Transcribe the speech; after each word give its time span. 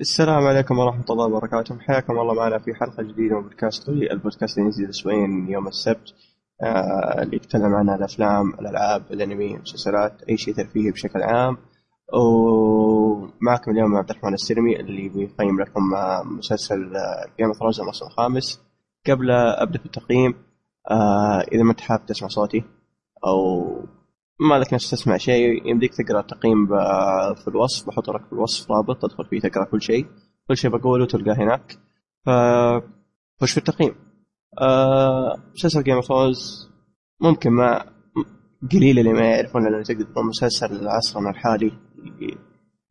السلام 0.00 0.46
عليكم 0.46 0.78
ورحمة 0.78 1.04
الله 1.10 1.26
وبركاته. 1.26 1.78
حياكم 1.78 2.18
الله 2.18 2.34
معنا 2.34 2.58
في 2.58 2.74
حلقة 2.74 3.02
جديدة 3.02 3.36
من 3.36 3.42
بودكاست 3.42 3.88
البودكاست 3.88 4.58
اللي 4.58 4.66
ينزل 4.66 4.88
أسبوعيا 4.88 5.46
يوم 5.48 5.68
السبت 5.68 6.14
آه 6.62 7.22
اللي 7.22 7.36
يتكلم 7.36 7.74
عن 7.74 7.88
الأفلام 7.90 8.50
الألعاب 8.54 9.02
الأنمي 9.10 9.54
المسلسلات 9.54 10.22
أي 10.28 10.36
شيء 10.36 10.54
ترفيهي 10.54 10.90
بشكل 10.90 11.22
عام. 11.22 11.56
ومعكم 12.12 13.70
اليوم 13.70 13.96
عبد 13.96 14.10
الرحمن 14.10 14.34
السلمي 14.34 14.80
اللي 14.80 15.08
بيقيم 15.08 15.60
لكم 15.60 15.94
آه، 15.94 16.22
مسلسل 16.22 16.92
Game 17.38 17.46
of 17.46 17.56
Thrones 17.58 17.80
الموسم 17.80 18.06
الخامس. 18.06 18.60
قبل 19.06 19.30
أبدأ 19.30 19.78
في 19.78 19.86
التقييم 19.86 20.34
آه 20.90 21.40
إذا 21.52 21.62
ما 21.62 21.70
أنت 21.70 22.08
تسمع 22.08 22.28
صوتي 22.28 22.64
أو 23.26 23.66
ما 24.48 24.54
لك 24.54 24.74
نفس 24.74 24.90
تسمع 24.90 25.16
شيء 25.16 25.68
يمديك 25.68 25.94
تقرأ 25.94 26.20
التقييم 26.20 26.66
في 27.34 27.48
الوصف 27.48 27.86
بحط 27.86 28.10
لك 28.10 28.26
في 28.26 28.32
الوصف 28.32 28.70
رابط 28.70 29.02
تدخل 29.02 29.24
فيه 29.24 29.40
تقرأ 29.40 29.64
كل 29.64 29.82
شيء. 29.82 30.06
كل 30.48 30.56
شيء 30.56 30.70
بقوله 30.70 31.06
تلقاه 31.06 31.34
هناك. 31.34 31.78
ف 32.26 32.30
خش 33.40 33.52
في 33.52 33.58
التقييم؟ 33.58 33.94
آه، 34.60 35.36
مسلسل 35.54 35.82
Game 35.82 35.94
of 35.94 36.12
ممكن 37.20 37.50
ما 37.50 37.84
قليل 38.72 38.98
اللي 38.98 39.12
ما 39.12 39.30
يعرفون 39.30 39.66
انه 39.66 39.82
تقدر 39.82 40.22
مسلسل 40.28 40.88
عصرنا 40.88 41.30
الحالي. 41.30 41.72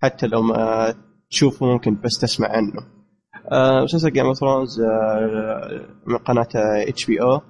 حتى 0.04 0.28
لو 0.28 0.42
ما 0.42 0.94
تشوفه 1.30 1.66
ممكن 1.66 1.96
بس 2.04 2.20
تسمع 2.22 2.48
عنه. 2.48 2.88
آه، 3.52 3.84
مسلسل 3.84 4.12
Game 4.12 4.26
of 4.26 4.38
Thrones 4.38 4.82
من 6.08 6.18
قناة 6.18 6.48
HBO 6.56 7.42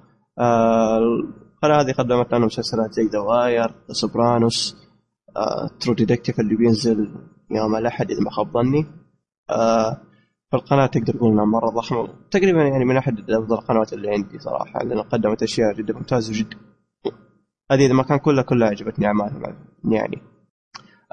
القناه 1.64 1.82
هذه 1.82 1.92
قدمت 1.92 2.34
لنا 2.34 2.46
مسلسلات 2.46 2.92
زي 2.92 3.02
The 3.02 3.92
Sopranos 3.92 4.76
True 5.80 5.94
Detective 5.94 6.40
اللي 6.40 6.56
بينزل 6.56 7.14
يوم 7.50 7.76
الأحد 7.76 8.10
إذا 8.10 8.20
ما 8.20 8.30
خاب 8.30 8.52
ظني. 8.52 8.86
آه 9.50 10.00
فالقناه 10.52 10.86
تقدر 10.86 11.12
تقول 11.12 11.32
إنها 11.32 11.44
مرة 11.44 11.70
ضخمة. 11.70 12.08
تقريبا 12.30 12.62
يعني 12.62 12.84
من 12.84 12.96
أحد 12.96 13.30
أفضل 13.30 13.54
القنوات 13.54 13.92
اللي 13.92 14.10
عندي 14.10 14.38
صراحة 14.38 14.84
لأن 14.84 15.00
قدمت 15.00 15.42
أشياء 15.42 15.74
جدا 15.74 15.94
ممتازة 15.94 16.32
جدا. 16.32 16.56
هذه 17.70 17.86
إذا 17.86 17.94
ما 17.94 18.02
كان 18.02 18.18
كلها 18.18 18.42
كلها 18.42 18.68
عجبتني 18.68 19.06
اعمالهم 19.06 19.42
يعني. 19.84 20.22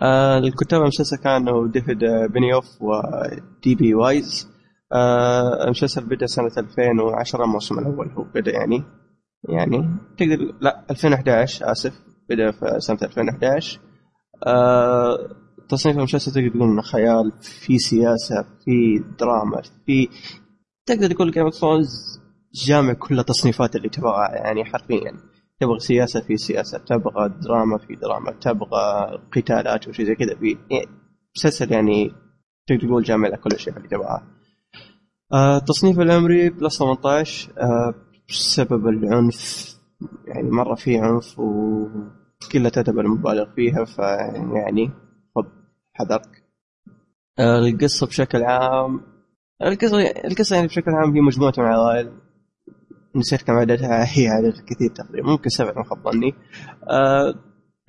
آه 0.02 0.38
الكتاب 0.38 0.82
المسلسل 0.82 1.18
كانوا 1.18 1.68
David 1.68 2.00
Benioff 2.34 2.66
و 2.82 3.13
D. 3.13 3.76
B. 3.76 3.94
Weiss 3.94 4.50
آه 4.94 5.64
المسلسل 5.64 6.06
بدأ 6.06 6.26
سنة 6.26 6.52
2010 6.58 7.44
الموسم 7.44 7.80
الأول 7.80 8.12
هو 8.12 8.24
بدأ 8.24 8.52
يعني. 8.52 8.84
يعني 9.50 9.98
تقدر 10.18 10.56
لا 10.62 10.86
2011 10.92 11.72
آسف 11.72 11.94
بدا 12.30 12.52
في 12.52 12.80
سنة 12.80 12.98
2011 13.04 13.80
آه 14.48 15.18
تصنيف 15.70 15.98
المسلسل 15.98 16.32
تقدر 16.32 16.50
تقول 16.50 16.70
إنه 16.70 16.82
خيال 16.82 17.32
في 17.42 17.78
سياسة 17.78 18.46
في 18.66 19.04
دراما 19.20 19.62
في 19.86 20.10
تقدر 20.86 21.12
تقول 21.12 21.32
Game 21.32 21.44
of 21.44 21.66
جامع 22.66 22.94
كل 22.94 23.20
التصنيفات 23.20 23.76
اللي 23.76 23.90
تبغاها 23.90 24.36
يعني 24.36 24.66
حرفيا. 24.66 25.14
تبغى 25.60 25.80
سياسة 25.80 26.22
في 26.22 26.38
سياسة 26.38 26.78
تبغى 26.78 27.30
دراما 27.30 27.78
في 27.78 27.96
دراما 27.96 28.32
تبغى 28.32 29.18
قتالات 29.36 29.88
وشي 29.88 30.06
زي 30.06 30.16
كذا. 30.16 30.36
في 30.36 30.58
يعني 30.72 30.88
مسلسل 31.36 31.72
يعني 31.72 32.12
تقدر 32.68 32.88
تقول 32.88 33.04
جامع 33.04 33.30
كل 33.30 33.50
الأشياء 33.52 33.78
اللي 33.78 33.88
تبغاها. 33.88 34.28
آه 35.34 35.58
التصنيف 35.58 36.00
العمري 36.00 36.50
plus 36.50 36.80
18 36.80 37.52
آه 37.58 37.94
بسبب 38.30 38.88
العنف؟ 38.88 39.68
يعني 40.28 40.50
مرة 40.50 40.76
في 40.76 40.98
عنف 40.98 41.40
وكلها 41.40 42.70
تعتبر 42.70 43.08
مبالغ 43.08 43.56
فيها 43.56 43.86
فيعني 43.86 44.92
خذ 45.36 45.46
حذرك. 45.94 46.44
آه، 47.40 47.60
القصة 47.60 48.08
بشكل 48.08 48.44
عام 48.44 49.02
القصة 49.62 50.02
القصة 50.02 50.56
يعني 50.56 50.68
بشكل 50.68 50.92
عام 50.92 51.14
هي 51.14 51.22
مجموعة 51.22 51.54
من 51.58 51.66
العوائل. 51.66 52.12
نسيت 53.16 53.42
كم 53.42 53.54
عددها 53.54 54.04
هي 54.18 54.28
عدد 54.28 54.54
كثير 54.68 54.90
تقريبا 54.90 55.30
ممكن 55.30 55.50
سبع 55.50 55.74
ما 55.76 55.84
خاب 55.84 56.04
ظني. 56.04 56.34
أه 56.90 57.36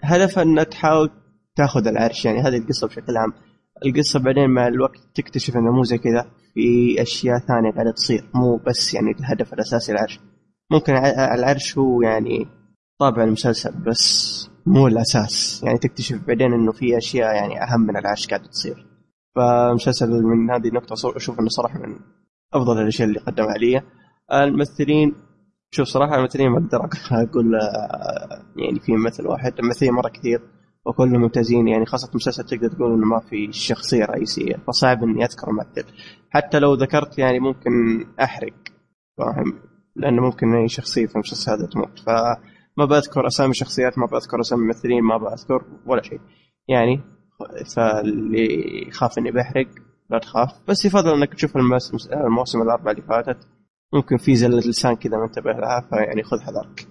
هدفها 0.03 0.43
إنها 0.43 0.65
تحاول 0.65 1.11
تأخذ 1.57 1.87
العرش 1.87 2.25
يعني 2.25 2.41
هذه 2.41 2.57
القصة 2.57 2.87
بشكل 2.87 3.17
عام. 3.17 3.33
القصة 3.87 4.21
بعدين 4.21 4.51
مع 4.51 4.69
الوقت 4.69 4.99
تكتشف 5.15 5.57
إنه 5.57 5.73
مو 5.73 5.83
زي 5.83 5.99
كذا 5.99 6.31
في 6.55 7.03
أشياء 7.03 7.39
ثانية 7.39 7.73
قاعدة 7.73 7.91
تصير 7.91 8.25
مو 8.35 8.57
بس 8.57 8.95
يعني 8.95 9.11
الهدف 9.11 9.55
الأساسي 9.55 9.93
العرش. 9.93 10.21
ممكن 10.71 10.93
العرش 11.35 11.79
هو 11.79 12.03
يعني 12.03 12.47
طابع 12.99 13.25
المسلسل 13.25 13.75
بس 13.87 14.49
مو 14.67 14.87
الأساس. 14.87 15.63
يعني 15.65 15.79
تكتشف 15.79 16.27
بعدين 16.27 16.53
إنه 16.53 16.73
في 16.73 16.99
أشياء 16.99 17.35
يعني 17.35 17.63
أهم 17.63 17.81
من 17.81 17.97
العرش 17.97 18.27
قاعدة 18.27 18.49
تصير. 18.49 18.87
فمسلسل 19.37 20.23
من 20.23 20.51
هذه 20.51 20.69
النقطة 20.69 21.17
أشوف 21.17 21.41
إنه 21.41 21.49
صراحة 21.49 21.79
من 21.79 21.97
أفضل 22.55 22.83
الأشياء 22.83 23.09
اللي 23.09 23.21
قدمها 23.21 23.55
لي. 23.55 23.83
الممثلين 24.33 25.15
شوف 25.71 25.89
صراحة 25.89 26.15
الممثلين 26.15 26.51
ما 26.51 26.59
أقدر 26.59 26.89
أقول 27.13 27.55
آه، 27.55 28.43
يعني 28.57 28.81
في 28.81 28.93
ممثل 28.93 29.27
واحد. 29.27 29.59
الممثلين 29.59 29.93
مرة 29.93 30.09
كثير 30.09 30.41
وكلهم 30.87 31.21
ممتازين. 31.21 31.69
يعني 31.69 31.87
خاصة 31.87 32.11
مسلسل 32.15 32.45
تقدر 32.45 32.69
تقول 32.69 32.93
إنه 32.95 33.07
ما 33.07 33.21
في 33.31 33.53
شخصية 33.53 34.05
رئيسية 34.05 34.57
فصعب 34.67 35.03
إني 35.03 35.25
أذكر 35.25 35.53
ممثل. 35.53 35.85
حتى 36.31 36.59
لو 36.59 36.75
ذكرت 36.75 37.19
يعني 37.19 37.41
ممكن 37.41 37.71
أحرق. 38.21 38.55
فاهم؟ 39.19 39.69
لأنه 39.99 40.23
ممكن 40.23 40.55
أي 40.55 40.69
شخصية 40.69 41.07
في 41.07 41.15
المسلسل 41.15 41.53
هذا 41.53 41.67
تموت. 41.67 41.99
فما 41.99 42.85
بذكر 42.87 43.27
أسامي 43.27 43.55
شخصيات 43.55 43.99
ما 43.99 44.07
بذكر 44.07 44.41
أسامي 44.41 44.63
ممثلين 44.63 45.03
ما 45.03 45.17
بذكر 45.17 45.65
ولا 45.87 46.03
شيء. 46.03 46.21
يعني 46.69 47.01
فاللي 47.77 48.49
يخاف 48.89 49.19
إني 49.19 49.31
بحرق 49.31 49.67
لا 50.11 50.19
تخاف. 50.19 50.51
بس 50.69 50.85
يفضل 50.85 51.15
إنك 51.15 51.35
تشوف 51.35 51.57
الموسم 51.57 52.63
الاربع 52.63 52.91
اللي 52.91 53.03
فاتت. 53.03 53.39
ممكن 53.93 54.17
في 54.17 54.37
زلة 54.37 54.59
لسان 54.59 54.97
كذا 54.97 55.17
ما 55.17 55.25
انتبه 55.25 55.53
لها 55.53 55.87
فيعني 55.91 56.23
خذ 56.23 56.41
حذرك 56.41 56.89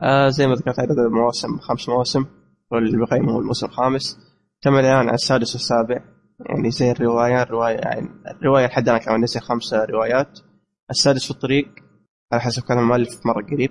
آه 0.00 0.28
زي 0.28 0.46
ما 0.46 0.54
ذكرت 0.54 0.80
عدد 0.80 0.98
المواسم 0.98 1.58
خمس 1.58 1.88
مواسم. 1.88 2.24
واللي 2.70 3.06
بقيمه 3.06 3.38
الموسم 3.38 3.66
الخامس. 3.66 4.18
تم 4.62 4.74
الإعلان 4.74 5.08
عن 5.08 5.14
السادس 5.14 5.54
والسابع. 5.54 6.04
يعني 6.40 6.70
زي 6.70 6.90
الرواية 6.90 7.42
الرواية 7.42 7.76
يعني 7.76 8.08
الرواية 8.30 8.66
لحد 8.66 8.88
الآن 8.88 9.00
كمان 9.00 9.20
نسي 9.20 9.40
خمسة 9.40 9.84
روايات. 9.84 10.38
السادس 10.90 11.24
في 11.24 11.30
الطريق 11.30 11.68
على 12.32 12.40
حسب 12.40 12.62
كلام 12.62 12.78
المؤلف 12.78 13.26
مرة 13.26 13.42
قريب 13.42 13.70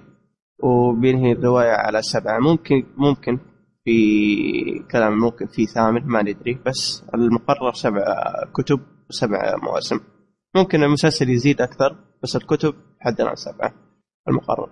وبينهي 0.63 1.31
الرواية 1.31 1.71
على 1.71 2.01
سبعة. 2.01 2.39
ممكن 2.39 2.83
ممكن 2.97 3.39
في 3.85 4.85
كلام 4.91 5.19
ممكن 5.19 5.47
في 5.47 5.65
ثامن 5.65 6.05
ما 6.05 6.21
ندري 6.21 6.59
بس 6.65 7.03
المقرر 7.13 7.73
سبع 7.73 8.03
كتب 8.53 8.79
وسبع 9.09 9.55
مواسم. 9.63 9.99
ممكن 10.55 10.83
المسلسل 10.83 11.29
يزيد 11.29 11.61
أكثر 11.61 11.95
بس 12.23 12.35
الكتب 12.35 12.73
حد 12.99 13.21
الآن 13.21 13.35
سبعة 13.35 13.73
المقرر. 14.27 14.69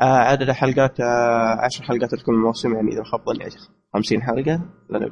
آه 0.00 0.04
عدد 0.04 0.48
الحلقات 0.48 1.00
آه 1.00 1.64
عشر 1.64 1.84
حلقات 1.84 2.12
لكل 2.12 2.32
موسم 2.34 2.74
يعني 2.74 2.92
إذا 2.92 3.02
خاب 3.02 3.20
ظني 3.26 3.50
50 3.94 4.22
حلقة 4.22 4.60
لأن 4.90 5.10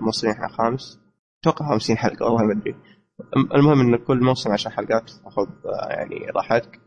موصلين 0.00 0.34
خامس. 0.58 0.98
أتوقع 1.42 1.68
50 1.70 1.96
حلقة 1.96 2.24
والله 2.24 2.44
ما 2.44 2.52
أدري. 2.52 2.74
المهم 3.54 3.80
إن 3.80 3.96
كل 3.96 4.24
موسم 4.24 4.52
10 4.52 4.70
حلقات 4.70 5.10
أخذ 5.26 5.46
آه 5.66 5.88
يعني 5.88 6.26
راحتك. 6.36 6.83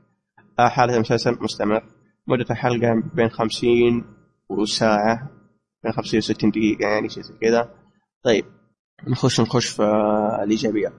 حالة 0.60 0.96
المسلسل 0.96 1.38
مستمر. 1.42 1.84
مدة 2.28 2.46
الحلقة 2.52 3.04
بين 3.14 3.30
50 3.30 4.06
وساعة 4.50 5.32
بين 5.84 5.92
50 5.92 6.18
و 6.18 6.22
60 6.22 6.50
دقيقة 6.52 6.88
يعني 6.90 7.10
شيء 7.10 7.24
زي 7.24 7.34
كذا. 7.42 7.70
طيب 8.24 8.46
نخش 9.08 9.42
نخش 9.42 9.68
في 9.68 9.84
الإيجابيات 10.44 10.94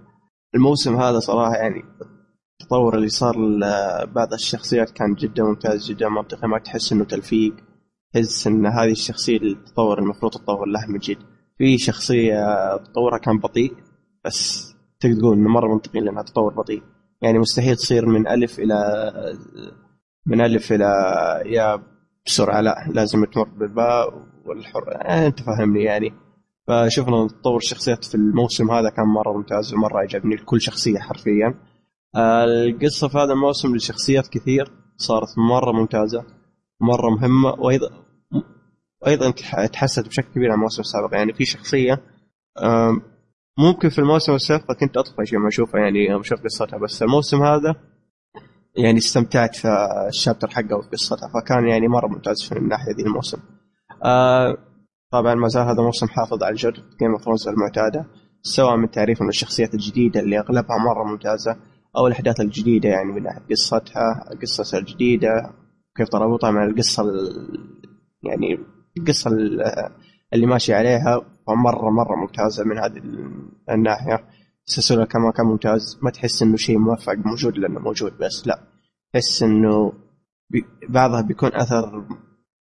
الموسم 0.54 0.96
هذا 0.96 1.18
صراحة 1.18 1.54
يعني 1.54 1.82
التطور 2.60 2.96
اللي 2.96 3.08
صار 3.08 3.38
لبعض 3.38 4.32
الشخصيات 4.32 4.90
كان 4.90 5.14
جدا 5.14 5.42
ممتاز 5.42 5.88
جدا 5.90 6.08
منطقي 6.08 6.48
ما 6.48 6.58
تحس 6.58 6.92
إنه 6.92 7.04
تلفيق. 7.04 7.54
تحس 8.14 8.46
إن 8.46 8.66
هذه 8.66 8.90
الشخصية 8.90 9.36
التطور 9.36 9.98
المفروض 9.98 10.32
تتطور 10.32 10.66
لها 10.66 10.86
من 10.88 10.98
جد. 10.98 11.18
في 11.58 11.78
شخصية 11.78 12.36
تطورها 12.76 13.18
كان 13.18 13.38
بطيء 13.38 13.76
بس 14.24 14.68
تقدر 15.00 15.20
تقول 15.20 15.36
إنه 15.38 15.48
مرة 15.48 15.68
منطقي 15.74 16.00
لأنها 16.00 16.22
تطور 16.22 16.54
بطيء. 16.54 16.82
يعني 17.22 17.38
مستحيل 17.38 17.76
تصير 17.76 18.06
من 18.06 18.28
ألف 18.28 18.58
إلى 18.58 19.02
من 20.26 20.40
ألف 20.40 20.72
إلى 20.72 20.86
يا 21.46 21.82
بسرعة 22.26 22.60
لا 22.60 22.74
لازم 22.94 23.24
تمر 23.24 23.48
بالباء 23.48 24.14
والحر. 24.44 24.84
يعني 24.88 25.26
أنت 25.26 25.42
فاهمني 25.42 25.82
يعني. 25.82 26.12
فشفنا 26.66 27.28
تطور 27.28 27.56
الشخصيات 27.56 28.04
في 28.04 28.14
الموسم 28.14 28.70
هذا 28.70 28.90
كان 28.90 29.06
مرة 29.06 29.32
ممتاز 29.32 29.74
ومرة 29.74 29.98
عجبني 29.98 30.34
لكل 30.34 30.60
شخصية 30.60 30.98
حرفيا. 30.98 31.54
القصة 32.16 33.08
في 33.08 33.18
هذا 33.18 33.32
الموسم 33.32 33.76
لشخصيات 33.76 34.28
كثير 34.28 34.72
صارت 34.96 35.28
مرة 35.38 35.72
ممتازة 35.72 36.24
مرة 36.80 37.10
مهمة 37.10 37.48
وأيضا 37.48 37.90
وأيضا 39.02 39.30
تحسنت 39.66 40.08
بشكل 40.08 40.28
كبير 40.34 40.50
عن 40.50 40.54
الموسم 40.54 40.80
السابق. 40.80 41.14
يعني 41.14 41.32
في 41.32 41.44
شخصية 41.44 42.02
ممكن 43.58 43.88
في 43.88 43.98
الموسم 43.98 44.34
السابق 44.34 44.72
كنت 44.72 44.96
أطفش 44.96 45.34
لما 45.34 45.48
اشوفها 45.48 45.80
يعني 45.80 45.98
يوم 46.04 46.20
أشوف 46.20 46.40
قصتها 46.44 46.78
بس 46.78 47.02
الموسم 47.02 47.42
هذا 47.42 47.74
يعني 48.76 48.98
استمتعت 48.98 49.56
في 49.56 49.68
ال 50.08 50.13
chapter 50.13 50.48
حقه 50.48 50.76
وفي 50.76 50.88
قصتها 50.88 51.28
فكان 51.28 51.68
يعني 51.68 51.88
مرة 51.88 52.06
ممتاز 52.06 52.42
في 52.42 52.58
الناحية 52.58 52.92
دي 52.92 53.02
الموسم. 53.02 53.38
آه 54.04 54.56
طبعا 55.12 55.34
ما 55.34 55.48
زال 55.48 55.62
هذا 55.62 55.78
الموسم 55.78 56.06
حافظ 56.06 56.42
على 56.42 56.52
الجودة 56.52 56.82
Game 57.00 57.12
of 57.12 57.48
المعتادة 57.48 58.06
سواء 58.42 58.76
من 58.76 58.90
تعريفهم 58.90 59.26
للشخصيات 59.26 59.74
الجديدة 59.74 60.20
اللي 60.20 60.38
أغلبها 60.38 60.78
مرة 60.78 61.04
ممتازة 61.04 61.56
أو 61.96 62.06
الأحداث 62.06 62.40
الجديدة 62.40 62.88
يعني 62.88 63.12
من 63.12 63.22
ناحية 63.22 63.42
قصتها 63.50 64.32
القصة 64.32 64.78
الجديدة 64.78 65.50
كيف 65.96 66.08
تربطها 66.08 66.50
مع 66.50 66.64
القصة 66.64 67.04
يعني 68.22 68.58
القصة 68.98 69.30
اللي 70.34 70.46
ماشي 70.46 70.74
عليها 70.74 71.22
فمره 71.48 71.90
مرة 71.90 72.16
ممتازة 72.16 72.64
من 72.64 72.78
هذه 72.78 73.02
الناحية. 73.70 74.24
السلسله 74.68 75.04
كمان 75.04 75.32
كان 75.32 75.46
ممتاز. 75.46 75.98
ما 76.02 76.10
تحس 76.10 76.42
إنه 76.42 76.56
شيء 76.56 76.78
موفق 76.78 77.14
موجود 77.14 77.58
لأنه 77.58 77.80
موجود 77.80 78.12
بس 78.18 78.46
لا. 78.46 78.58
تحس 79.12 79.42
إنه 79.42 79.92
بعضها 80.88 81.20
بيكون 81.20 81.50
اثر 81.54 82.04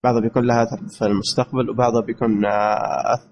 بعضها 0.03 0.21
بيكون 0.21 0.43
لها 0.45 0.63
أثر 0.63 0.87
في 0.87 1.05
المستقبل 1.05 1.69
وبعضها 1.69 2.01
بيكون 2.01 2.45
أثر 2.45 3.31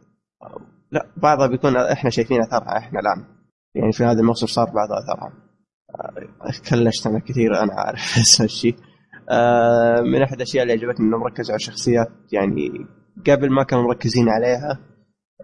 لا 0.91 1.05
بعضها 1.17 1.47
بيكون 1.47 1.77
إحنا 1.77 2.09
شايفين 2.09 2.41
أثرها 2.41 2.77
إحنا 2.77 2.99
الآن. 2.99 3.25
يعني 3.75 3.91
في 3.91 4.03
هذا 4.03 4.19
الموسم 4.19 4.47
صار 4.47 4.65
بعض 4.65 4.89
أثرها. 4.91 5.33
كلشت 6.69 7.07
أنا 7.07 7.19
كثير 7.19 7.63
أنا 7.63 7.73
عارف 7.73 8.17
اسم 8.21 8.43
الشيء. 8.43 8.75
آه، 9.29 10.01
من 10.01 10.21
أحد 10.21 10.35
الأشياء 10.35 10.63
اللي 10.63 10.73
عجبتني 10.73 11.05
انهم 11.05 11.23
ركزوا 11.23 11.51
على 11.51 11.59
شخصيات 11.59 12.09
يعني 12.31 12.87
قبل 13.27 13.49
ما 13.51 13.63
كانوا 13.63 13.83
مركزين 13.83 14.29
عليها 14.29 14.79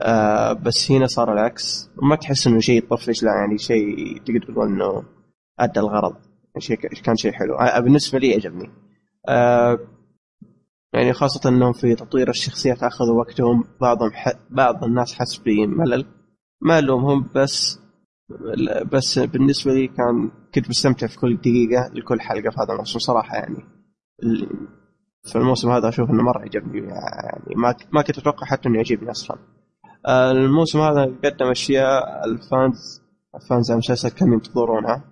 آه 0.01 0.53
بس 0.53 0.91
هنا 0.91 1.07
صار 1.07 1.33
العكس. 1.33 1.89
ما 2.01 2.15
تحس 2.15 2.47
إنه 2.47 2.59
شيء 2.59 2.77
يطفش 2.77 3.23
لا 3.23 3.31
يعني 3.35 3.57
شيء 3.57 4.17
تقدر 4.17 4.53
تقول 4.53 4.67
إنه 4.67 5.03
أدى 5.59 5.79
الغرض. 5.79 6.15
شيء 6.59 6.77
كان 6.77 7.15
شيء 7.15 7.31
حلو. 7.31 7.55
آه 7.55 7.79
بالنسبة 7.79 8.19
لي 8.19 8.33
عجبني 8.33 8.69
آه 9.29 9.79
يعني 10.93 11.13
خاصة 11.13 11.49
إنهم 11.49 11.73
في 11.73 11.95
تطوير 11.95 12.29
الشخصيات 12.29 12.83
أخذوا 12.83 13.19
وقتهم. 13.19 13.63
بعضهم 13.81 14.11
ح... 14.13 14.31
بعض 14.49 14.83
الناس 14.83 15.13
حس 15.13 15.37
بملل 15.37 16.05
ما 16.61 16.79
ألومهم 16.79 17.29
بس 17.35 17.79
بس 18.91 19.19
بالنسبة 19.19 19.73
لي 19.73 19.87
كان 19.87 20.31
كنت 20.55 20.69
مستمتع 20.69 21.07
في 21.07 21.19
كل 21.19 21.37
دقيقة 21.37 21.91
لكل 21.93 22.21
حلقة 22.21 22.49
في 22.49 22.57
هذا 22.59 22.73
الموسم 22.73 22.99
صراحة 22.99 23.35
يعني. 23.35 23.63
في 25.23 25.35
الموسم 25.35 25.69
هذا 25.69 25.89
أشوف 25.89 26.09
إنه 26.09 26.23
مرة 26.23 26.39
عجبني 26.39 26.87
يعني. 26.87 27.55
ما 27.55 27.75
ما 27.91 28.01
كنت 28.01 28.17
أتوقع 28.17 28.47
حتى 28.47 28.69
إنه 28.69 28.77
يعجبني 28.77 29.11
أصلا. 29.11 29.37
الموسم 30.09 30.79
هذا 30.79 31.03
قدم 31.23 31.45
أشياء 31.45 32.25
الفانز 32.25 33.01
الفانز 33.35 33.71
المسلسل 33.71 34.09
كانوا 34.09 34.33
ينتظرونها 34.33 35.03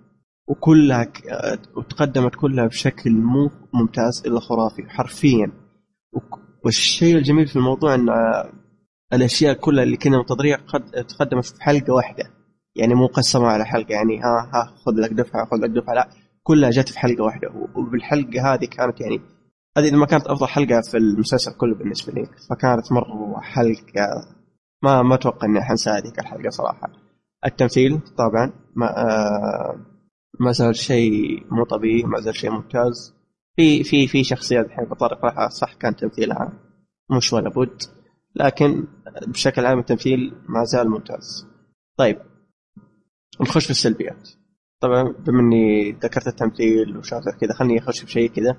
وكلها 0.48 1.12
وتقدمت 1.76 2.34
كلها 2.34 2.66
بشكل 2.66 3.10
مو 3.10 3.50
ممتاز 3.74 4.22
إلا 4.26 4.40
خرافي 4.40 4.82
حرفيا. 4.88 5.52
والشيء 6.64 7.16
الجميل 7.16 7.46
في 7.46 7.56
الموضوع 7.56 7.94
إن 7.94 8.08
الأشياء 9.12 9.54
كلها 9.54 9.84
اللي 9.84 9.96
كنا 9.96 10.18
منتظريها 10.18 10.56
قد 10.56 10.90
تقدمت 10.90 11.44
في 11.44 11.62
حلقة 11.62 11.92
واحدة. 11.92 12.24
يعني 12.76 12.94
مو 12.94 13.04
مقسمه 13.04 13.46
على 13.46 13.64
حلقة 13.64 13.92
يعني 13.92 14.18
ها 14.18 14.50
ها 14.54 14.74
خذ 14.86 14.92
لك 14.92 15.12
دفعة 15.12 15.46
خذ 15.50 15.56
لك 15.56 15.70
دفعة 15.70 15.94
لا. 15.94 16.08
كلها 16.42 16.70
جت 16.70 16.88
في 16.88 16.98
حلقة 16.98 17.24
واحدة. 17.24 17.48
وبالحلقة 17.74 18.54
هذه 18.54 18.64
كانت 18.64 19.00
يعني 19.00 19.20
هذه 19.78 19.96
ما 19.96 20.06
كانت 20.06 20.26
أفضل 20.26 20.46
حلقة 20.46 20.80
في 20.90 20.96
المسلسل 20.96 21.52
كله 21.52 21.74
بالنسبة 21.74 22.12
لي 22.12 22.26
فكانت 22.50 22.92
مرة 22.92 23.40
حلقة 23.40 24.06
ما 24.84 25.02
ما 25.02 25.14
أتوقع 25.14 25.46
إني 25.46 25.62
حنسى 25.62 25.90
هذيك 25.90 26.18
الحلقة 26.18 26.50
صراحة. 26.50 26.92
التمثيل 27.46 28.00
طبعا 28.18 28.52
ما 28.76 28.86
آه 28.98 29.76
ما 30.40 30.52
زال 30.52 30.76
شيء 30.76 31.46
مو 31.50 31.64
طبيعي 31.64 32.02
ما 32.02 32.20
زال 32.20 32.34
شيء 32.34 32.50
ممتاز. 32.50 33.14
في 33.56 33.84
في 33.84 34.06
في 34.06 34.24
شخصيات 34.24 34.66
الحين 34.66 34.84
بطرق 34.84 35.24
لها 35.24 35.48
صح 35.48 35.74
كان 35.74 35.96
تمثيلها 35.96 36.52
مش 37.10 37.32
ولا 37.32 37.50
بد 37.50 37.82
لكن 38.36 38.84
بشكل 39.26 39.66
عام 39.66 39.78
التمثيل 39.78 40.34
ما 40.48 40.64
زال 40.64 40.90
ممتاز. 40.90 41.46
طيب 41.96 42.18
نخش 43.40 43.64
في 43.64 43.70
السلبيات. 43.70 44.28
طبعا 44.80 45.02
بما 45.02 45.40
إني 45.40 45.92
ذكرت 45.92 46.26
التمثيل 46.26 46.96
وشاطر 46.96 47.30
كذا 47.40 47.52
خليني 47.52 47.78
أخش 47.78 48.04
بشيء 48.04 48.30
كذا. 48.30 48.56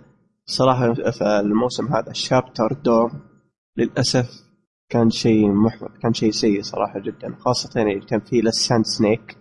الصراحه 0.48 0.94
في 0.94 1.24
الموسم 1.40 1.88
هذا 1.88 2.12
الشابتر 2.12 2.74
دور 2.74 3.12
للأسف 3.78 4.45
كان 4.90 5.10
شيء 5.10 5.52
محبط 5.52 5.98
كان 6.02 6.14
شيء 6.14 6.32
سيء 6.32 6.62
صراحة 6.62 7.00
جدا 7.00 7.36
خاصة 7.40 7.80
يعني 7.80 8.00
تمثيل 8.00 8.48
الساند 8.48 8.86
سنيك 8.86 9.38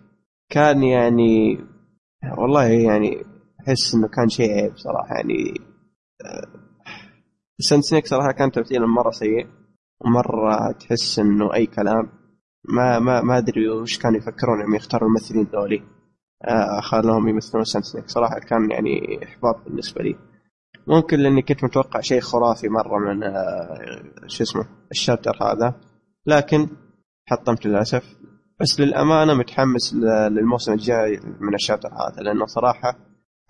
كان 0.51 0.83
يعني 0.83 1.59
والله 2.39 2.65
يعني 2.65 3.25
أحس 3.61 3.95
إنه 3.95 4.09
كان 4.09 4.29
شيء 4.29 4.53
عيب 4.53 4.77
صراحة 4.77 5.15
يعني 5.15 5.61
ال 7.61 7.65
Sand 7.65 7.83
آه، 7.83 7.89
Snake 7.89 8.07
صراحة 8.07 8.33
كان 8.33 8.51
تمثيله 8.51 8.87
مرة 8.87 9.11
سيء 9.11 9.47
ومرة 10.01 10.73
تحس 10.73 11.19
إنه 11.19 11.55
أي 11.55 11.67
كلام. 11.67 12.09
ما 12.69 12.99
ما 12.99 13.21
ما 13.21 13.39
أدري 13.39 13.69
وش 13.69 13.99
كانوا 13.99 14.19
يفكرون 14.19 14.61
يوم 14.61 14.75
يختاروا 14.75 15.09
الممثلين 15.09 15.47
ذولي. 15.53 15.83
آه 16.45 16.81
خلوهم 16.81 17.29
يمثلون 17.29 17.65
Sand 17.65 17.85
Snake 17.85 18.09
صراحة 18.09 18.39
كان 18.39 18.71
يعني 18.71 19.25
إحباط 19.25 19.65
بالنسبة 19.65 20.03
لي. 20.03 20.17
ممكن 20.87 21.19
لاني 21.19 21.43
كنت 21.43 21.65
متوقع 21.65 22.01
شيء 22.01 22.21
خرافي 22.21 22.69
مرة 22.69 22.99
من 22.99 23.23
آه، 23.23 24.27
شو 24.27 24.43
اسمه 24.43 24.67
ال 24.91 24.97
chapter 24.97 25.37
هذا. 25.43 25.75
لكن 26.27 26.69
حطمت 27.27 27.67
للأسف. 27.67 28.17
بس 28.61 28.81
للأمانة 28.81 29.35
متحمس 29.35 29.95
للموسم 30.31 30.73
الجاي 30.73 31.21
من 31.41 31.55
الشابتر 31.55 31.89
هذا 31.89 32.23
لأنه 32.23 32.47
صراحة 32.47 32.99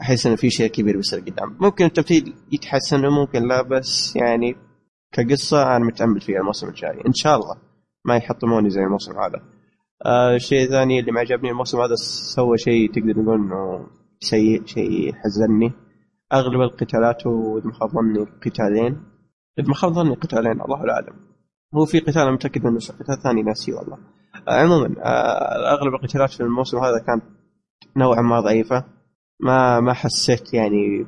أحس 0.00 0.26
إنه 0.26 0.36
في 0.36 0.50
شيء 0.50 0.70
كبير 0.70 0.96
بيصير 0.96 1.20
قدام. 1.20 1.56
ممكن 1.60 1.84
التمثيل 1.84 2.34
يتحسن 2.52 3.06
وممكن 3.06 3.48
لا 3.48 3.62
بس 3.62 4.16
يعني 4.16 4.56
كقصة 5.12 5.76
أنا 5.76 5.84
متامل 5.84 6.20
فيها 6.20 6.38
الموسم 6.38 6.68
الجاي. 6.68 7.02
إن 7.06 7.12
شاء 7.12 7.36
الله 7.36 7.56
ما 8.04 8.16
يحطموني 8.16 8.70
زي 8.70 8.80
الموسم 8.80 9.12
هذا. 9.12 9.42
آه 10.06 10.34
الشيء 10.34 10.64
الثاني 10.64 11.00
اللي 11.00 11.12
ما 11.12 11.20
عجبني 11.20 11.50
الموسم 11.50 11.80
هذا 11.80 11.94
سوى 12.34 12.58
شيء 12.58 12.92
تقدر 12.92 13.12
تقول 13.12 13.40
إنه 13.40 13.86
سيء 14.20 14.66
شيء 14.66 15.12
حزني. 15.14 15.83
أغلب 16.32 16.60
القتالات 16.60 17.26
واذا 17.26 17.66
ما 17.66 17.72
خاب 17.72 17.90
ظني 17.90 18.26
قتالين 18.44 19.02
اذا 19.58 19.68
ما 19.68 19.74
خاب 19.74 19.92
ظني 19.92 20.14
قتالين 20.14 20.60
الله 20.60 20.90
اعلم 20.90 21.16
هو 21.74 21.84
في 21.84 21.98
قتال 21.98 22.32
متأكد 22.32 22.66
انه 22.66 22.78
قتال 22.78 23.22
ثاني 23.22 23.42
ناسي 23.42 23.72
والله. 23.72 23.98
عموما 24.48 24.94
آه 25.02 25.74
أغلب 25.74 25.94
القتالات 25.94 26.30
في 26.30 26.40
الموسم 26.40 26.78
هذا 26.78 26.98
كانت 26.98 27.24
نوعا 27.96 28.22
ما 28.22 28.40
ضعيفة. 28.40 28.84
ما 29.40 29.80
ما 29.80 29.92
حسيت 29.92 30.54
يعني 30.54 31.06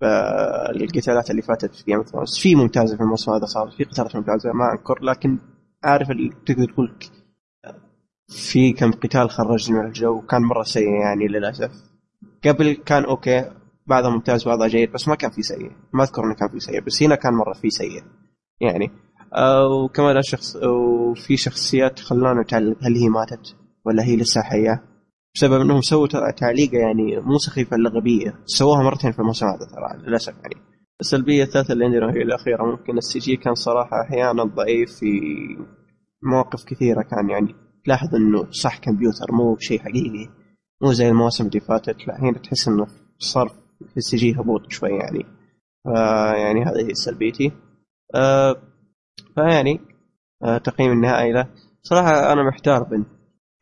بالقتالات 0.00 1.30
اللي 1.30 1.42
فاتت 1.42 1.74
في 1.74 1.84
Game 1.84 1.96
of 1.96 2.40
في 2.40 2.54
ممتازة 2.54 2.96
في 2.96 3.02
الموسم 3.02 3.32
هذا 3.32 3.44
صار 3.44 3.70
في 3.70 3.84
قتالات 3.84 4.16
ممتازة 4.16 4.52
ما 4.52 4.72
أنكر 4.72 5.02
لكن 5.02 5.38
عارف 5.84 6.08
تقدر 6.46 6.64
تقول 6.72 6.94
في 8.28 8.72
كم 8.72 8.92
قتال 8.92 9.30
خرجني 9.30 9.78
من 9.78 9.86
الجو 9.86 10.20
كان 10.20 10.42
مرة 10.42 10.62
سيء 10.62 10.88
يعني 10.88 11.28
للأسف. 11.28 11.70
قبل 12.44 12.72
كان 12.72 13.04
okay 13.04 13.50
بعضها 13.88 14.10
ممتاز 14.10 14.44
بعضها 14.44 14.68
جيد 14.68 14.92
بس 14.92 15.08
ما 15.08 15.14
كان 15.14 15.30
في 15.30 15.42
سيء. 15.42 15.70
ما 15.94 16.02
أذكر 16.02 16.24
إنه 16.24 16.34
كان 16.34 16.48
في 16.48 16.60
سيء 16.60 16.80
بس 16.80 17.02
هنا 17.02 17.14
كان 17.14 17.34
مرة 17.34 17.52
في 17.52 17.70
سيء. 17.70 18.02
يعني 18.60 18.90
وكمان 19.84 20.16
الشخص 20.16 20.56
وفي 20.56 21.36
شخصيات 21.36 21.98
خلانا 21.98 22.42
نتعلق 22.42 22.76
هل 22.82 22.96
هي 22.96 23.08
ماتت 23.08 23.56
ولا 23.84 24.04
هي 24.04 24.16
لسه 24.16 24.42
حية؟ 24.42 24.82
بسبب 25.34 25.60
إنهم 25.60 25.80
سووا 25.80 26.06
تعليقه 26.30 26.78
يعني 26.78 27.20
مو 27.20 27.38
سخيفه 27.38 27.76
إلا 27.76 27.90
غبية. 27.90 28.34
سووها 28.46 28.82
مرتين 28.82 29.12
في 29.12 29.18
الموسم 29.18 29.46
هذا 29.46 29.56
ترى 29.56 30.08
للأسف 30.08 30.34
يعني. 30.34 30.54
السلبيه 31.00 31.42
الثالثة 31.42 31.72
اللي 31.72 31.84
عندنا 31.84 32.12
هي 32.12 32.22
الأخيرة 32.22 32.64
ممكن 32.64 32.98
السي 32.98 33.18
جي 33.18 33.36
كان 33.36 33.54
صراحة 33.54 34.02
أحيانا 34.02 34.44
ضعيف 34.44 34.92
في 34.98 35.20
مواقف 36.22 36.64
كثيرة 36.64 37.02
كان 37.02 37.30
يعني. 37.30 37.54
تلاحظ 37.84 38.14
إنه 38.14 38.50
صح 38.50 38.78
كمبيوتر 38.78 39.32
مو 39.32 39.56
شيء 39.58 39.80
حقيقي 39.80 40.28
مو 40.82 40.92
زي 40.92 41.08
المواسم 41.08 41.46
اللي 41.46 41.60
فاتت. 41.60 42.08
لا 42.08 42.20
هنا 42.20 42.38
تحس 42.38 42.68
إنه 42.68 42.86
صار 43.18 43.52
في 43.86 43.96
السي 43.96 44.16
جي 44.16 44.32
هبوط 44.32 44.72
شوي 44.72 44.90
يعني. 44.90 45.26
يعني 46.36 46.64
هذه 46.64 46.92
سلبيتي. 46.92 47.52
آه 48.14 48.56
فيعني 49.34 49.80
آه 50.42 50.58
تقييم 50.58 50.92
النهائي 50.92 51.32
له. 51.32 51.46
صراحة 51.82 52.32
أنا 52.32 52.42
محتار 52.42 52.82
بين 52.82 53.04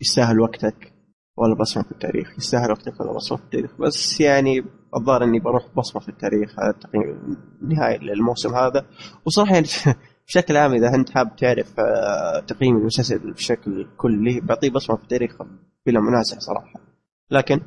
يستاهل 0.00 0.40
وقتك 0.40 0.92
ولا 1.36 1.54
بصمة 1.54 1.82
في 1.82 1.92
التاريخ. 1.92 2.38
يستاهل 2.38 2.70
وقتك 2.70 3.00
ولا 3.00 3.12
بصمة 3.12 3.38
في 3.38 3.44
التاريخ. 3.44 3.70
بس 3.80 4.20
يعني 4.20 4.64
الظاهر 4.96 5.24
إني 5.24 5.40
بروح 5.40 5.66
بصمة 5.76 6.02
في 6.02 6.08
التاريخ. 6.08 6.58
على 6.58 6.70
التقييم 6.70 7.36
النهائي 7.62 7.98
للموسم 7.98 8.54
هذا. 8.54 8.86
وصراحة 9.26 9.54
يعني 9.54 9.66
بشكل 10.26 10.56
عام 10.56 10.74
إذا 10.74 10.94
أنت 10.94 11.10
حاب 11.10 11.36
تعرف 11.36 11.80
آه، 11.80 12.40
تقييم 12.40 12.76
المسلسل 12.76 13.32
بشكل 13.32 13.86
كلي 13.96 14.40
بعطيه 14.40 14.70
بصمة 14.70 14.96
في 14.96 15.02
التاريخ 15.02 15.36
بلا 15.86 16.00
منازع 16.00 16.38
صراحة. 16.38 16.80
لكن 17.30 17.60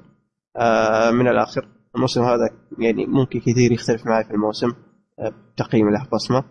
آه، 0.58 1.12
من 1.12 1.28
الآخر 1.28 1.68
الموسم 1.96 2.22
هذا 2.22 2.50
يعني 2.78 3.06
ممكن 3.06 3.40
كثير 3.40 3.72
يختلف 3.72 4.06
معي 4.06 4.24
في 4.24 4.32
الموسم 4.32 4.72
آه، 5.20 5.34
تقييم 5.58 5.90
له 5.90 6.08
بصمة. 6.14 6.44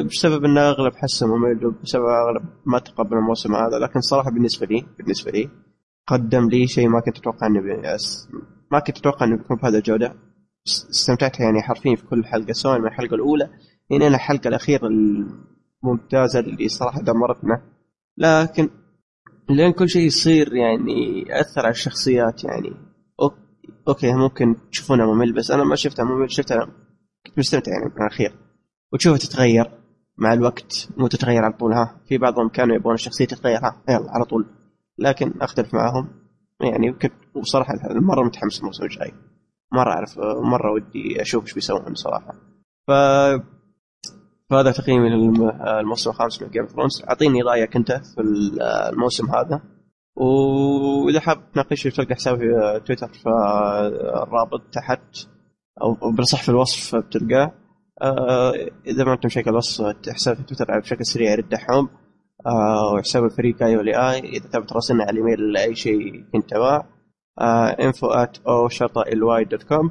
بسبب 0.00 0.44
إن 0.44 0.58
أغلب 0.58 0.94
حسه 0.94 1.26
ممل 1.26 1.66
وبسبب 1.66 2.04
أغلب 2.04 2.44
ما 2.66 2.78
تقبل 2.78 3.16
الموسم 3.16 3.54
هذا 3.54 3.78
لكن 3.78 4.00
صراحة 4.00 4.30
بالنسبة 4.30 4.66
لي 4.66 4.84
بالنسبة 4.98 5.30
لي 5.30 5.50
قدم 6.06 6.48
لي 6.48 6.66
شيء 6.66 6.88
ما 6.88 7.00
كنت 7.00 7.18
أتوقع 7.18 7.46
إنه 7.46 7.60
ما 8.72 8.78
كنت 8.78 8.98
أتوقع 8.98 9.26
إنه 9.26 9.36
بيكون 9.36 9.56
بهذا 9.56 9.78
الجودة. 9.78 10.14
استمتعت 10.66 11.40
يعني 11.40 11.62
حرفيا 11.62 11.96
في 11.96 12.06
كل 12.06 12.24
حلقة 12.24 12.52
سواء 12.52 12.78
من 12.78 12.86
الحلقة 12.86 13.14
الأولى 13.14 13.50
إلى 13.92 14.06
الحلقة 14.06 14.48
الأخيرة 14.48 14.86
الممتازة 14.86 16.40
اللي 16.40 16.68
صراحة 16.68 17.00
دمرتنا. 17.00 17.62
لكن 18.18 18.68
لأن 19.48 19.72
كل 19.72 19.88
شيء 19.88 20.06
يصير 20.06 20.54
يعني 20.54 21.22
يأثر 21.28 21.60
على 21.60 21.70
الشخصيات 21.70 22.44
يعني. 22.44 22.91
أوكي 23.88 24.12
ممكن 24.12 24.56
تشوفونه 24.70 25.12
ممل 25.12 25.32
بس 25.32 25.50
أنا 25.50 25.64
ما 25.64 25.76
شفتها 25.76 26.04
ممل 26.04 26.32
شفتها 26.32 26.66
كنت 27.26 27.38
مستمتع 27.38 27.72
يعني 27.72 27.94
بالاخير 27.94 28.32
وتشوفها 28.92 29.18
تتغير 29.18 29.82
مع 30.18 30.32
الوقت 30.32 30.88
مو 30.96 31.06
تتغير 31.06 31.44
على 31.44 31.52
طول 31.52 31.72
ها. 31.72 32.00
في 32.08 32.18
بعضهم 32.18 32.48
كانوا 32.48 32.76
يبغون 32.76 32.94
الشخصية 32.94 33.24
تتغير 33.24 33.58
ها. 33.58 33.82
يلا 33.88 34.10
على 34.10 34.24
طول. 34.24 34.46
لكن 34.98 35.32
أختلف 35.40 35.74
معهم. 35.74 36.08
يعني 36.60 36.92
كنت 36.92 37.12
وصراحة 37.34 37.74
مرة 37.90 38.22
متحمس 38.22 38.60
الموسم 38.60 38.84
الجاي. 38.84 39.12
مرة 39.72 39.90
أعرف 39.90 40.18
مرة 40.42 40.72
ودي 40.72 41.22
أشوف 41.22 41.44
إيش 41.44 41.54
بيسوون 41.54 41.94
صراحة. 41.94 42.34
ف 42.86 42.90
فهذا 44.50 44.72
تقييمي 44.72 45.08
للموسم 45.08 46.10
الخامس 46.10 46.42
من 46.42 46.48
Game 46.48 46.62
of 46.62 46.72
Thrones 46.72 47.02
أعطيني 47.08 47.42
رأيك 47.42 47.76
أنت 47.76 47.92
في 47.92 48.20
الموسم 48.92 49.30
هذا. 49.30 49.60
وإذا 50.16 51.20
حاب 51.20 51.52
تناقش 51.52 51.82
تلقى 51.82 52.14
حسابي 52.14 52.38
في 52.38 52.80
تويتر 52.86 53.08
فالرابط 53.24 54.62
تحت 54.72 55.26
أو 55.82 56.10
بالصح 56.10 56.42
في 56.42 56.48
الوصف 56.48 56.96
بتلقاه. 56.96 57.52
آه، 58.02 58.52
إذا 58.86 59.04
ما 59.04 59.12
انت 59.12 59.26
مشيك 59.26 59.48
الوصف 59.48 59.96
حسابي 60.08 60.36
في 60.36 60.42
تويتر 60.42 60.80
بشكل 60.80 61.06
سريع 61.06 61.32
يرد 61.32 61.48
دحوم 61.48 61.88
آه، 62.46 62.94
وحساب 62.94 63.24
الفريق 63.24 63.62
O 63.62 63.76
L 63.76 64.10
Y. 64.10 64.18
إذا 64.18 64.48
تبي 64.48 64.66
تراسلنا 64.66 65.04
على 65.04 65.10
الإيميل 65.10 65.52
لأي 65.52 65.74
شيء 65.74 66.24
كنت 66.32 66.50
تباه 66.50 66.86
info 67.80 68.06
at 68.06 68.38
O 68.48 68.68
شرطه 68.68 69.02
L 69.02 69.24
Y 69.24 69.44
dot 69.44 69.62
com 69.62 69.90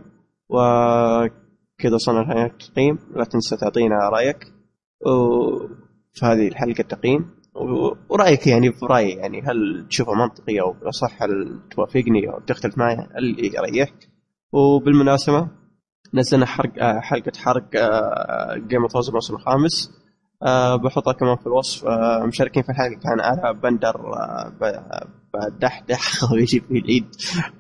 وكذا 0.50 1.94
وصلنا 1.94 2.20
لنهاية 2.20 2.46
التقييم. 2.46 3.00
لا 3.16 3.24
تنسى 3.24 3.58
تعطينا 3.58 4.10
رأيك. 4.10 4.38
في 6.14 6.26
هذه 6.26 6.48
الحلقة 6.48 6.80
التقييم. 6.80 7.41
ورأيك 8.10 8.48
يعني 8.48 8.72
في 8.72 8.86
رايي 8.86 9.10
يعني 9.10 9.42
هل 9.42 9.88
تشوفه 9.90 10.14
منطقي 10.14 10.62
أو 10.62 10.92
صح 10.92 11.24
هل 11.24 11.60
توافقني 11.72 12.30
أو 12.30 12.40
تختلف 12.40 12.78
معي؟ 12.78 13.08
اللي 13.18 13.52
يريحك؟ 13.56 14.10
وبالمناسبة 14.52 15.48
نزلنا 16.14 16.46
حرق 16.46 16.84
آه، 16.84 17.00
حلقة 17.00 17.32
حرق 17.38 17.70
Game 18.68 18.82
of 18.82 19.10
الموسم 19.10 19.36
الخامس. 19.36 19.92
أه 20.44 20.76
بحطها 20.76 21.14
كمان 21.14 21.36
في 21.36 21.48
الوصف. 21.48 21.88
مشاركين 22.28 22.64
في 22.64 22.70
الحلقة 22.70 23.00
كان 23.04 23.20
أنا 23.20 23.52
بندر 23.52 24.02
بدحدح 25.34 26.02
ويجي 26.32 26.60
في 26.60 26.78
العيد. 26.78 27.06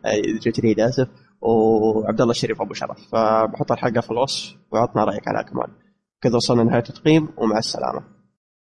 آه، 0.05 0.39
جيت 0.41 0.59
العيد 0.59 0.79
آسف. 0.79 1.07
وعبد 1.41 2.21
الله 2.21 2.31
الشريف 2.31 2.61
أبو 2.61 2.73
شرف. 2.73 2.97
فبحط 3.11 3.71
الحلقة 3.71 4.01
في 4.01 4.11
الوصف 4.11 4.55
وعطنا 4.71 5.03
رأيك 5.03 5.27
عليها 5.27 5.41
كمان. 5.41 5.67
كذا 6.21 6.35
وصلنا 6.35 6.61
لنهاية 6.61 6.83
التقييم 6.89 7.29
ومع 7.37 7.57
السلامة. 7.57 8.20